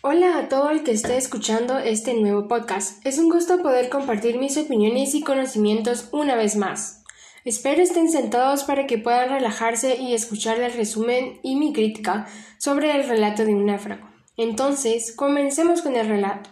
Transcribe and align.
Hola 0.00 0.38
a 0.38 0.48
todo 0.48 0.70
el 0.70 0.84
que 0.84 0.92
esté 0.92 1.16
escuchando 1.16 1.76
este 1.76 2.14
nuevo 2.14 2.46
podcast. 2.46 3.04
Es 3.04 3.18
un 3.18 3.28
gusto 3.28 3.60
poder 3.62 3.88
compartir 3.88 4.38
mis 4.38 4.56
opiniones 4.56 5.12
y 5.16 5.22
conocimientos 5.22 6.08
una 6.12 6.36
vez 6.36 6.54
más. 6.54 7.02
Espero 7.44 7.82
estén 7.82 8.08
sentados 8.08 8.62
para 8.62 8.86
que 8.86 8.98
puedan 8.98 9.30
relajarse 9.30 9.96
y 9.96 10.14
escuchar 10.14 10.60
el 10.60 10.72
resumen 10.72 11.40
y 11.42 11.56
mi 11.56 11.72
crítica 11.72 12.28
sobre 12.58 12.92
el 12.94 13.08
relato 13.08 13.44
de 13.44 13.56
un 13.56 13.66
náufrago. 13.66 14.08
Entonces, 14.36 15.16
comencemos 15.16 15.82
con 15.82 15.96
el 15.96 16.06
relato. 16.06 16.50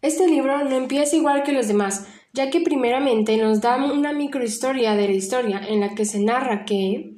Este 0.00 0.28
libro 0.28 0.62
no 0.62 0.76
empieza 0.76 1.16
igual 1.16 1.42
que 1.42 1.50
los 1.50 1.66
demás, 1.66 2.06
ya 2.32 2.48
que 2.48 2.60
primeramente 2.60 3.36
nos 3.38 3.60
da 3.60 3.92
una 3.92 4.12
microhistoria 4.12 4.94
de 4.94 5.08
la 5.08 5.14
historia 5.14 5.60
en 5.66 5.80
la 5.80 5.96
que 5.96 6.04
se 6.04 6.20
narra 6.20 6.64
que 6.64 7.13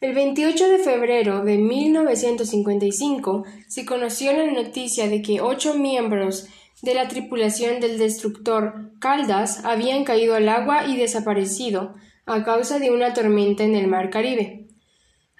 el 0.00 0.14
28 0.14 0.68
de 0.68 0.78
febrero 0.78 1.44
de 1.44 1.58
1955 1.58 3.44
se 3.66 3.84
conoció 3.84 4.32
la 4.32 4.50
noticia 4.50 5.08
de 5.08 5.22
que 5.22 5.40
ocho 5.40 5.74
miembros 5.74 6.48
de 6.82 6.94
la 6.94 7.08
tripulación 7.08 7.80
del 7.80 7.98
destructor 7.98 8.92
Caldas 9.00 9.64
habían 9.64 10.04
caído 10.04 10.36
al 10.36 10.48
agua 10.48 10.86
y 10.86 10.96
desaparecido 10.96 11.94
a 12.26 12.44
causa 12.44 12.78
de 12.78 12.90
una 12.90 13.12
tormenta 13.12 13.64
en 13.64 13.74
el 13.74 13.88
mar 13.88 14.10
Caribe. 14.10 14.68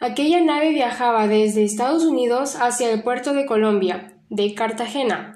Aquella 0.01 0.41
nave 0.41 0.71
viajaba 0.71 1.29
desde 1.29 1.63
Estados 1.65 2.05
Unidos 2.05 2.57
hacia 2.57 2.91
el 2.91 3.03
puerto 3.03 3.35
de 3.35 3.47
Colombia, 3.47 4.19
de 4.29 4.55
Cartagena. 4.55 5.35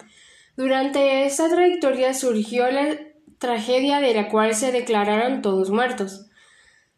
Durante 0.56 1.24
esta 1.24 1.48
trayectoria 1.48 2.14
surgió 2.14 2.70
la 2.70 2.98
tragedia 3.38 4.00
de 4.00 4.14
la 4.14 4.28
cual 4.28 4.54
se 4.54 4.72
declararon 4.72 5.42
todos 5.42 5.70
muertos. 5.70 6.27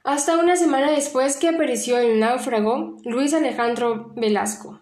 Hasta 0.04 0.36
una 0.36 0.54
semana 0.54 0.90
después 0.90 1.38
que 1.38 1.48
apareció 1.48 1.96
el 1.96 2.20
náufrago 2.20 2.98
Luis 3.04 3.32
Alejandro 3.32 4.12
Velasco. 4.14 4.78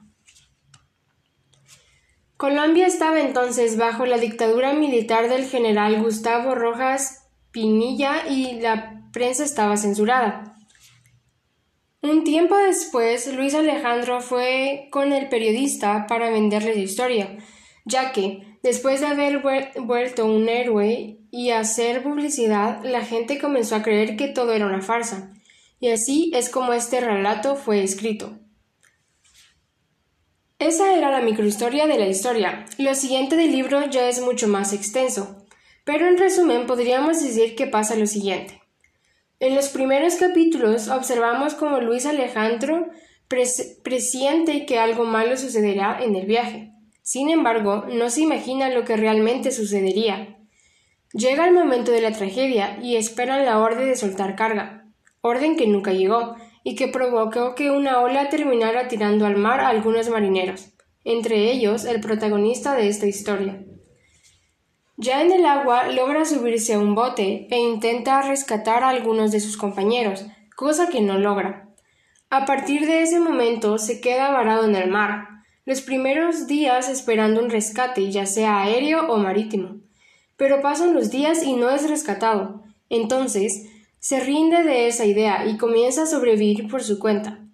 Colombia 2.37 2.89
estaba 2.89 3.21
entonces 3.21 3.77
bajo 3.77 4.05
la 4.05 4.19
dictadura 4.19 4.73
militar 4.73 5.29
del 5.29 5.45
general 5.45 6.03
Gustavo 6.03 6.57
Rojas 6.57 7.29
Pinilla 7.53 8.27
y 8.29 8.61
la 8.61 9.05
prensa 9.13 9.45
estaba 9.45 9.77
censurada. 9.77 10.57
Un 12.01 12.25
tiempo 12.25 12.57
después, 12.57 13.33
Luis 13.33 13.55
Alejandro 13.55 14.21
fue 14.21 14.89
con 14.91 15.13
el 15.13 15.29
periodista 15.29 16.09
para 16.09 16.31
venderle 16.31 16.75
su 16.75 16.81
historia, 16.81 17.39
ya 17.85 18.13
que, 18.13 18.59
después 18.63 19.01
de 19.01 19.07
haber 19.07 19.43
vuelto 19.77 20.27
un 20.27 20.49
héroe 20.49 21.19
y 21.31 21.51
hacer 21.51 22.03
publicidad, 22.03 22.85
la 22.85 23.05
gente 23.05 23.39
comenzó 23.39 23.77
a 23.77 23.83
creer 23.83 24.17
que 24.17 24.29
todo 24.29 24.53
era 24.53 24.67
una 24.67 24.83
farsa, 24.83 25.33
y 25.81 25.91
así 25.91 26.31
es 26.35 26.49
como 26.49 26.73
este 26.73 27.01
relato 27.01 27.57
fue 27.57 27.83
escrito. 27.83 28.39
Esa 30.59 30.95
era 30.95 31.11
la 31.11 31.23
microhistoria 31.23 31.89
de 31.89 31.99
la 31.99 32.07
historia. 32.07 32.67
Lo 32.79 32.95
siguiente 32.95 33.35
del 33.35 33.51
libro 33.51 33.85
ya 33.91 34.09
es 34.09 34.21
mucho 34.21 34.47
más 34.47 34.73
extenso, 34.73 35.45
pero 35.85 36.07
en 36.07 36.19
resumen 36.19 36.67
podríamos 36.67 37.21
decir 37.21 37.57
que 37.57 37.67
pasa 37.67 37.97
lo 37.97 38.07
siguiente. 38.07 38.63
En 39.41 39.57
los 39.57 39.71
primeros 39.71 40.15
capítulos 40.15 40.87
observamos 40.87 41.55
cómo 41.55 41.81
Luis 41.81 42.07
Alejandro 42.07 42.91
presiente 43.27 44.67
que 44.67 44.79
algo 44.79 45.05
malo 45.05 45.37
sucederá 45.37 45.99
en 46.01 46.15
el 46.15 46.27
viaje. 46.27 46.72
Sin 47.03 47.31
embargo, 47.31 47.85
no 47.93 48.11
se 48.11 48.23
imagina 48.23 48.71
lo 48.71 48.85
que 48.85 48.97
realmente 48.97 49.51
sucedería. 49.51 50.39
Llega 51.13 51.47
el 51.47 51.53
momento 51.53 51.93
de 51.93 52.01
la 52.01 52.13
tragedia 52.13 52.79
y 52.81 52.97
esperan 52.97 53.45
la 53.45 53.59
orden 53.59 53.89
de 53.89 53.97
soltar 53.97 54.37
carga, 54.37 54.87
orden 55.21 55.57
que 55.57 55.67
nunca 55.67 55.93
llegó 55.93 56.37
y 56.65 56.77
que 56.77 56.89
provocó 56.89 57.55
que 57.55 57.71
una 57.71 58.01
ola 58.01 58.29
terminara 58.29 58.89
tirando 58.89 59.27
al 59.27 59.37
mar 59.37 59.61
a 59.61 59.69
algunos 59.69 60.09
marineros, 60.09 60.71
entre 61.05 61.51
ellos 61.51 61.85
el 61.85 62.01
protagonista 62.01 62.75
de 62.75 62.89
esta 62.89 63.07
historia. 63.07 63.65
Ya 64.97 65.21
en 65.21 65.33
el 65.33 65.45
agua 65.45 65.89
logra 65.89 66.25
subirse 66.25 66.75
a 66.75 66.79
un 66.79 66.95
bote 66.95 67.49
e 67.51 67.59
intenta 67.59 68.23
rescatar 68.23 68.85
a 68.85 68.91
algunos 68.91 69.33
de 69.33 69.41
sus 69.41 69.57
compañeros, 69.57 70.25
cosa 70.55 70.89
que 70.89 71.01
no 71.01 71.19
logra. 71.19 71.69
A 72.31 72.45
partir 72.47 72.87
de 72.87 73.03
ese 73.03 73.19
momento 73.19 73.79
se 73.79 74.01
queda 74.01 74.31
varado 74.31 74.65
en 74.65 74.77
el 74.77 74.89
mar, 74.89 75.32
los 75.65 75.81
primeros 75.81 76.47
días 76.47 76.89
esperando 76.89 77.41
un 77.41 77.51
rescate, 77.51 78.11
ya 78.11 78.27
sea 78.27 78.63
aéreo 78.63 79.07
o 79.07 79.19
marítimo. 79.19 79.81
Pero 80.37 80.61
pasan 80.61 80.93
los 80.93 81.11
días 81.11 81.43
y 81.45 81.53
no 81.53 81.71
es 81.71 81.89
rescatado. 81.89 82.63
Entonces, 82.89 83.69
se 84.01 84.19
rinde 84.19 84.65
de 84.65 84.89
esa 84.89 85.05
idea 85.05 85.47
y 85.47 85.57
comienza 85.57 86.03
a 86.03 86.07
sobrevivir 86.07 86.69
por 86.69 86.83
su 86.83 86.99
cuenta, 86.99 87.47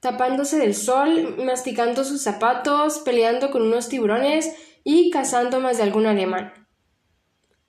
tapándose 0.00 0.58
del 0.58 0.74
sol, 0.74 1.36
masticando 1.44 2.04
sus 2.04 2.22
zapatos, 2.22 2.98
peleando 2.98 3.52
con 3.52 3.62
unos 3.62 3.88
tiburones 3.88 4.52
y 4.82 5.10
cazando 5.10 5.60
más 5.60 5.76
de 5.76 5.84
algún 5.84 6.06
alemán. 6.06 6.52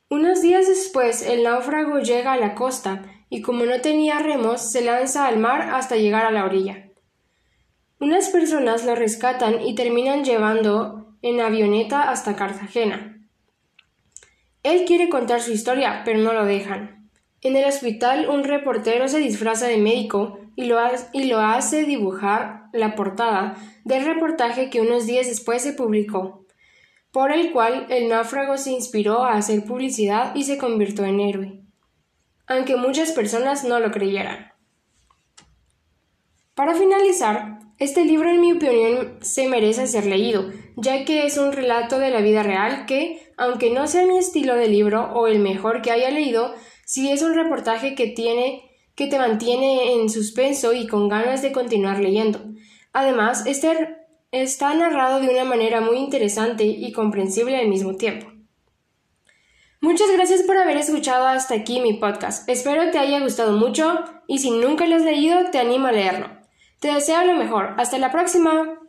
Unos 0.09 0.41
días 0.41 0.67
después, 0.67 1.21
el 1.21 1.43
náufrago 1.43 1.99
llega 1.99 2.33
a 2.33 2.37
la 2.37 2.55
costa 2.55 3.03
y 3.29 3.41
como 3.43 3.65
no 3.65 3.81
tenía 3.81 4.17
remos, 4.17 4.71
se 4.71 4.81
lanza 4.83 5.27
al 5.27 5.37
mar 5.37 5.69
hasta 5.73 5.95
llegar 5.95 6.25
a 6.25 6.31
la 6.31 6.45
orilla. 6.45 6.89
Unas 8.03 8.27
personas 8.27 8.83
lo 8.83 8.95
rescatan 8.95 9.61
y 9.65 9.75
terminan 9.75 10.25
llevando 10.25 11.15
en 11.21 11.39
avioneta 11.39 12.09
hasta 12.09 12.35
Cartagena. 12.35 13.17
Él 14.61 14.83
quiere 14.85 15.07
contar 15.07 15.39
su 15.39 15.53
historia, 15.53 16.01
pero 16.03 16.19
no 16.19 16.33
lo 16.33 16.43
dejan. 16.43 17.09
En 17.39 17.55
el 17.55 17.63
hospital, 17.63 18.27
un 18.27 18.43
reportero 18.43 19.07
se 19.07 19.19
disfraza 19.19 19.67
de 19.67 19.77
médico 19.77 20.37
y 20.57 20.65
lo, 20.65 20.79
y 21.13 21.29
lo 21.29 21.39
hace 21.39 21.85
dibujar 21.85 22.65
la 22.73 22.93
portada 22.95 23.55
del 23.85 24.03
reportaje 24.03 24.69
que 24.69 24.81
unos 24.81 25.05
días 25.05 25.27
después 25.27 25.61
se 25.61 25.71
publicó, 25.71 26.45
por 27.13 27.31
el 27.31 27.53
cual 27.53 27.87
el 27.89 28.09
náufrago 28.09 28.57
se 28.57 28.73
inspiró 28.73 29.23
a 29.23 29.37
hacer 29.37 29.63
publicidad 29.63 30.35
y 30.35 30.43
se 30.43 30.57
convirtió 30.57 31.05
en 31.05 31.21
héroe, 31.21 31.61
aunque 32.47 32.75
muchas 32.75 33.13
personas 33.13 33.63
no 33.63 33.79
lo 33.79 33.91
creyeran. 33.91 34.51
Para 36.53 36.75
finalizar, 36.75 37.62
este 37.79 38.05
libro, 38.05 38.29
en 38.29 38.39
mi 38.39 38.53
opinión, 38.53 39.17
se 39.21 39.47
merece 39.47 39.87
ser 39.87 40.05
leído, 40.05 40.51
ya 40.75 41.05
que 41.05 41.25
es 41.25 41.37
un 41.37 41.51
relato 41.51 41.99
de 41.99 42.11
la 42.11 42.21
vida 42.21 42.43
real 42.43 42.85
que, 42.85 43.33
aunque 43.37 43.71
no 43.71 43.87
sea 43.87 44.05
mi 44.05 44.17
estilo 44.17 44.55
de 44.55 44.67
libro 44.67 45.11
o 45.13 45.27
el 45.27 45.39
mejor 45.39 45.81
que 45.81 45.91
haya 45.91 46.09
leído, 46.11 46.53
sí 46.85 47.11
es 47.11 47.21
un 47.21 47.33
reportaje 47.33 47.95
que 47.95 48.07
tiene 48.07 48.69
que 48.95 49.07
te 49.07 49.17
mantiene 49.17 49.93
en 49.93 50.09
suspenso 50.09 50.73
y 50.73 50.87
con 50.87 51.09
ganas 51.09 51.41
de 51.41 51.51
continuar 51.51 51.99
leyendo. 51.99 52.39
Además, 52.91 53.45
este 53.47 53.97
está 54.31 54.73
narrado 54.75 55.19
de 55.19 55.29
una 55.29 55.45
manera 55.45 55.81
muy 55.81 55.97
interesante 55.97 56.63
y 56.63 56.91
comprensible 56.91 57.57
al 57.57 57.69
mismo 57.69 57.95
tiempo. 57.95 58.27
Muchas 59.81 60.11
gracias 60.13 60.43
por 60.43 60.57
haber 60.57 60.77
escuchado 60.77 61.27
hasta 61.27 61.55
aquí 61.55 61.81
mi 61.81 61.93
podcast. 61.93 62.47
Espero 62.47 62.89
te 62.91 62.99
haya 62.99 63.19
gustado 63.19 63.57
mucho 63.57 63.99
y 64.27 64.39
si 64.39 64.51
nunca 64.51 64.87
lo 64.87 64.95
has 64.95 65.01
leído, 65.01 65.49
te 65.51 65.59
animo 65.59 65.87
a 65.87 65.91
leerlo. 65.91 66.42
Te 66.83 66.93
deseo 66.93 67.23
lo 67.23 67.35
mejor. 67.35 67.75
Hasta 67.77 67.97
la 67.97 68.11
próxima. 68.11 68.82